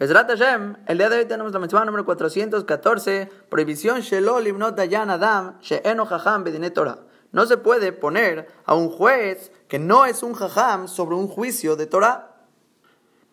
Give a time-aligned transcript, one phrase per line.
[0.00, 5.58] Besrat Hashem, el día de hoy tenemos la mitzvah número 414, prohibición Shelol Dayan Adam
[5.60, 6.42] She'eno Jajam
[6.72, 7.00] Torah.
[7.32, 11.76] No se puede poner a un juez que no es un jajam sobre un juicio
[11.76, 12.34] de Torah.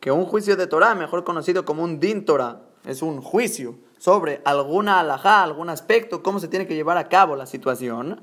[0.01, 4.41] Que un juicio de Torah, mejor conocido como un din Torah, es un juicio sobre
[4.43, 8.21] alguna alajá, algún aspecto, cómo se tiene que llevar a cabo la situación.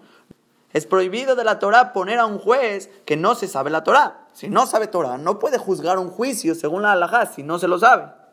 [0.75, 4.27] Es prohibido de la Torah poner a un juez que no se sabe la Torah.
[4.35, 7.69] Si no sabe Torah, no puede juzgar un juicio según la alajá si no se
[7.69, 8.24] lo sabe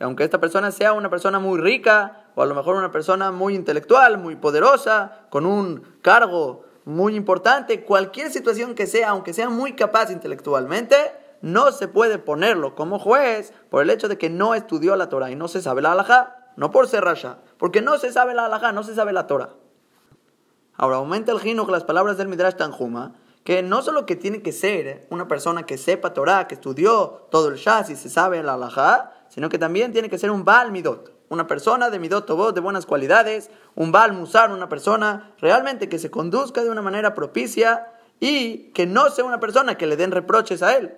[0.00, 3.54] aunque esta persona sea una persona muy rica o a lo mejor una persona muy
[3.54, 9.74] intelectual, muy poderosa, con un cargo muy importante, cualquier situación que sea, aunque sea muy
[9.74, 10.96] capaz intelectualmente,
[11.42, 15.30] no se puede ponerlo como juez por el hecho de que no estudió la Torah
[15.30, 18.46] y no se sabe la halajá, no por ser rasha, porque no se sabe la
[18.46, 19.50] halajá, no se sabe la Torah.
[20.76, 23.12] Ahora, aumenta el con las palabras del Midrash Tanjuma,
[23.44, 27.48] que no solo que tiene que ser una persona que sepa Torah, que estudió todo
[27.48, 30.70] el Shas y se sabe la halajá, sino que también tiene que ser un Baal
[30.72, 35.88] Midot, una persona de Midot Tobot, de buenas cualidades, un Baal Musar, una persona realmente
[35.88, 39.96] que se conduzca de una manera propicia y que no sea una persona que le
[39.96, 40.94] den reproches a él.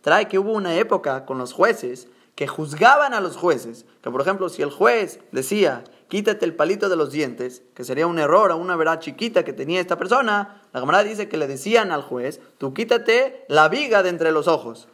[0.00, 3.86] Trae que hubo una época con los jueces que juzgaban a los jueces.
[4.02, 8.06] Que por ejemplo, si el juez decía, quítate el palito de los dientes, que sería
[8.06, 11.46] un error o una verdad chiquita que tenía esta persona, la camarada dice que le
[11.46, 14.88] decían al juez, tú quítate la viga de entre los ojos.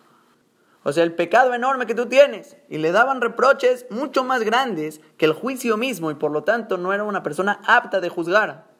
[0.82, 2.56] O sea, el pecado enorme que tú tienes.
[2.68, 6.78] Y le daban reproches mucho más grandes que el juicio mismo y por lo tanto
[6.78, 8.70] no era una persona apta de juzgar.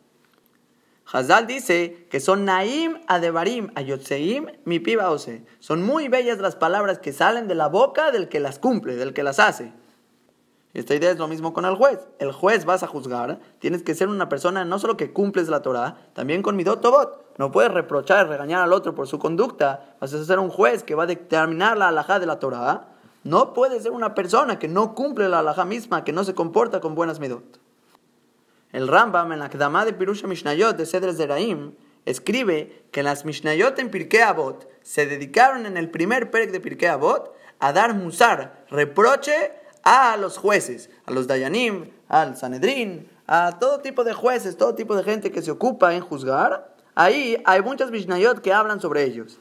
[1.13, 4.83] Hazal dice que son Naim Adebarim Ayotseim mi.
[5.59, 9.13] Son muy bellas las palabras que salen de la boca del que las cumple, del
[9.13, 9.73] que las hace.
[10.73, 12.07] Esta idea es lo mismo con el juez.
[12.21, 15.63] El juez vas a juzgar, tienes que ser una persona no solo que cumples la
[15.63, 17.25] Torah, también con midot tobot.
[17.39, 19.97] No puedes reprochar, regañar al otro por su conducta.
[20.01, 22.89] Vas a ser un juez que va a determinar la alajá de la Torah.
[23.25, 26.81] No puedes ser una persona que no cumple la alajá misma, que no se comporta
[26.81, 27.59] con buenas midot.
[28.73, 31.75] El Rambam en la Kedamá de Pirusha Mishnayot de Cedres de Raim
[32.07, 36.89] escribe que las Mishnayot en Pirkei Avot se dedicaron en el primer perek de Pirkei
[36.89, 39.53] Avot a dar musar, reproche
[39.83, 44.97] a los jueces, a los Dayanim, al Sanedrín, a todo tipo de jueces, todo tipo
[44.97, 46.75] de gente que se ocupa en juzgar.
[46.95, 49.39] Ahí hay muchas Mishnayot que hablan sobre ellos.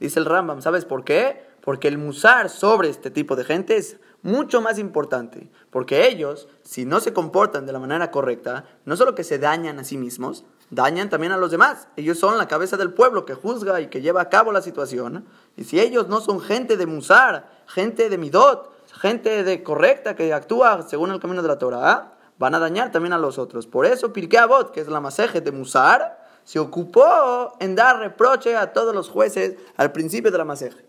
[0.00, 1.46] Dice el Rambam, ¿sabes por qué?
[1.62, 6.84] Porque el musar sobre este tipo de gente es mucho más importante, porque ellos, si
[6.84, 10.44] no se comportan de la manera correcta, no solo que se dañan a sí mismos,
[10.70, 11.88] dañan también a los demás.
[11.96, 15.26] Ellos son la cabeza del pueblo que juzga y que lleva a cabo la situación.
[15.56, 20.32] Y si ellos no son gente de musar, gente de midot, gente de correcta que
[20.32, 23.66] actúa según el camino de la Torah, van a dañar también a los otros.
[23.66, 28.56] Por eso Pirkei Avot, que es la maseje de musar, se ocupó en dar reproche
[28.56, 30.86] a todos los jueces al principio de la maseje.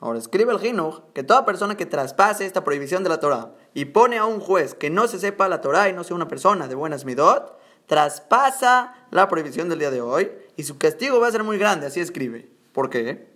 [0.00, 3.86] Ahora escribe el Jinuj que toda persona que traspase esta prohibición de la Torah y
[3.86, 6.68] pone a un juez que no se sepa la Torah y no sea una persona
[6.68, 11.32] de buenas midot, traspasa la prohibición del día de hoy y su castigo va a
[11.32, 12.48] ser muy grande, así escribe.
[12.72, 13.27] ¿Por qué?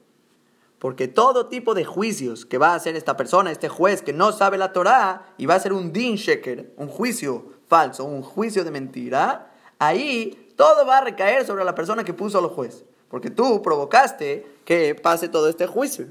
[0.82, 4.32] Porque todo tipo de juicios que va a hacer esta persona, este juez que no
[4.32, 8.64] sabe la Torah y va a hacer un din sheker, un juicio falso, un juicio
[8.64, 12.84] de mentira, ahí todo va a recaer sobre la persona que puso al juez.
[13.08, 16.08] Porque tú provocaste que pase todo este juicio.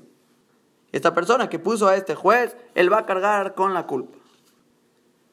[0.93, 4.19] Esta persona que puso a este juez, él va a cargar con la culpa.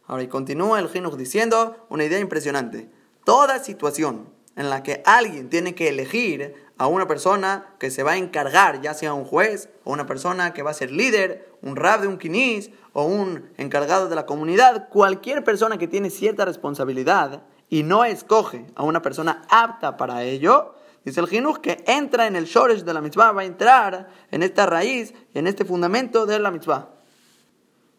[0.08, 2.90] Ahora, y continúa el Jinuj diciendo una idea impresionante.
[3.24, 8.12] Toda situación en la que alguien tiene que elegir a una persona que se va
[8.12, 11.76] a encargar, ya sea un juez o una persona que va a ser líder, un
[11.76, 16.44] rab de un quinis o un encargado de la comunidad, cualquier persona que tiene cierta
[16.44, 20.74] responsabilidad y no escoge a una persona apta para ello,
[21.04, 24.42] Dice el Jinuj que entra en el Shoresh de la mitzvah, va a entrar en
[24.42, 26.90] esta raíz, en este fundamento de la mitzvah.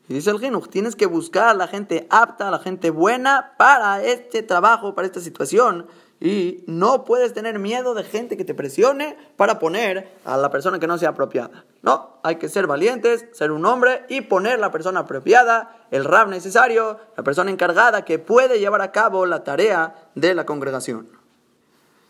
[0.08, 3.54] Y dice el Jinuj, tienes que buscar a la gente apta, a la gente buena
[3.58, 5.88] para este trabajo, para esta situación.
[6.22, 10.78] Y no puedes tener miedo de gente que te presione para poner a la persona
[10.78, 11.64] que no sea apropiada.
[11.82, 16.28] No, hay que ser valientes, ser un hombre y poner la persona apropiada, el rab
[16.28, 21.10] necesario, la persona encargada que puede llevar a cabo la tarea de la congregación.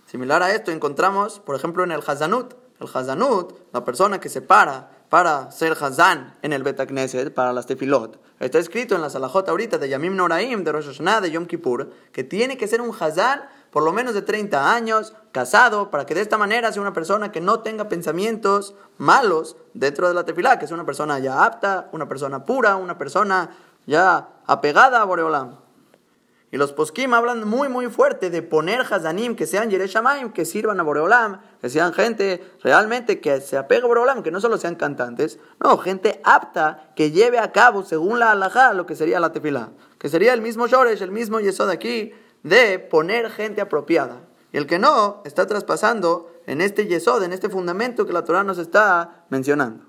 [0.08, 2.56] Similar a esto encontramos, por ejemplo, en el Hazanut.
[2.80, 7.66] El Hazanut, la persona que se para para ser Hazan en el Betacneset, para las
[7.66, 8.20] tefilot.
[8.40, 11.92] Está escrito en la Salahot ahorita de Yamim Noraim, de Rosh Hashanah, de Yom Kippur,
[12.14, 13.42] que tiene que ser un Hazan
[13.72, 17.32] por lo menos de 30 años, casado, para que de esta manera sea una persona
[17.32, 21.90] que no tenga pensamientos malos dentro de la tefilá, que sea una persona ya apta,
[21.92, 23.52] una persona pura, una persona
[23.86, 25.69] ya apegada a Boreolam.
[26.52, 30.80] Y los poskim hablan muy, muy fuerte de poner hazanim que sean yereshamaim, que sirvan
[30.80, 34.76] a Boreolam, que sean gente realmente que se apega a Boreolam, que no solo sean
[34.76, 39.32] cantantes, no, gente apta que lleve a cabo, según la halajá, lo que sería la
[39.32, 39.70] tefilá.
[40.00, 44.22] Que sería el mismo Shoresh, el mismo Yesod aquí, de poner gente apropiada.
[44.52, 48.44] Y el que no, está traspasando en este Yesod, en este fundamento que la Torah
[48.44, 49.86] nos está mencionando.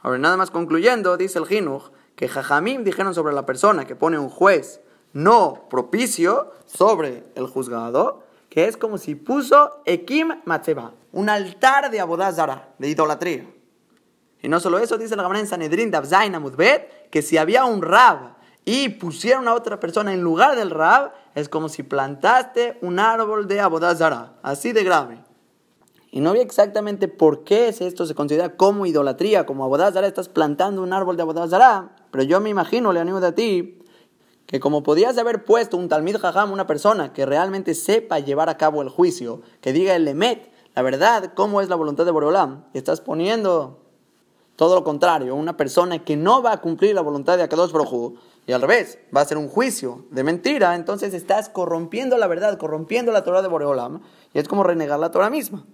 [0.00, 4.18] Ahora, nada más concluyendo, dice el Jinuj, que Jajamim dijeron sobre la persona que pone
[4.18, 4.80] un juez
[5.16, 12.00] no propicio sobre el juzgado, que es como si puso Ekim Matzeba, un altar de
[12.00, 13.46] abodazara, de idolatría.
[14.42, 16.36] Y no solo eso, dice la Gemara en Sanedrin Davzain
[17.10, 18.36] que si había un rab
[18.66, 23.48] y pusieron a otra persona en lugar del rab, es como si plantaste un árbol
[23.48, 25.24] de abodazara, así de grave.
[26.10, 30.82] Y no vi exactamente por qué esto se considera como idolatría, como abodazara, estás plantando
[30.82, 33.78] un árbol de abodazara, pero yo me imagino, le animo de ti,
[34.46, 38.56] que como podías haber puesto un talmid jajam, una persona que realmente sepa llevar a
[38.56, 42.64] cabo el juicio, que diga el lemet, la verdad, cómo es la voluntad de Borolam,
[42.72, 43.82] y estás poniendo
[44.56, 48.14] todo lo contrario, una persona que no va a cumplir la voluntad de Akadosh Baruj
[48.46, 52.56] y al revés, va a ser un juicio de mentira, entonces estás corrompiendo la verdad,
[52.58, 54.02] corrompiendo la Torah de Boreolam,
[54.32, 55.66] y es como renegar la Torah misma.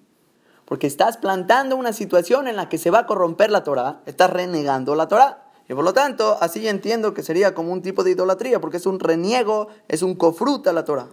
[0.64, 4.30] Porque estás plantando una situación en la que se va a corromper la Torah, estás
[4.30, 5.41] renegando la Torah.
[5.68, 8.86] Y por lo tanto, así entiendo que sería como un tipo de idolatría, porque es
[8.86, 11.08] un reniego, es un cofruta la Torah.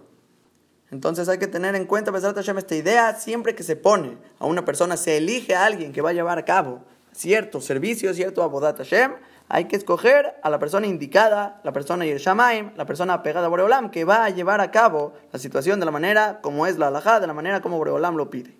[0.92, 4.98] Entonces hay que tener en cuenta, esta idea, siempre que se pone a una persona,
[4.98, 6.82] se elige a alguien que va a llevar a cabo
[7.12, 9.14] cierto servicio, cierto abodat Hashem,
[9.50, 13.90] hay que escoger a la persona indicada, la persona Yershamaim, la persona apegada a Boreolam,
[13.90, 17.20] que va a llevar a cabo la situación de la manera como es la halajá,
[17.20, 18.59] de la manera como Boreolam lo pide.